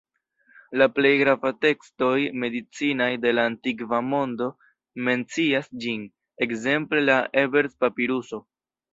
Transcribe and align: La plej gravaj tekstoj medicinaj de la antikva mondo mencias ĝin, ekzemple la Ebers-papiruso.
La 0.81 0.85
plej 0.93 1.09
gravaj 1.17 1.49
tekstoj 1.65 2.13
medicinaj 2.43 3.09
de 3.25 3.33
la 3.35 3.43
antikva 3.49 3.99
mondo 4.13 4.47
mencias 5.09 5.69
ĝin, 5.83 6.07
ekzemple 6.47 7.05
la 7.11 7.19
Ebers-papiruso. 7.43 8.41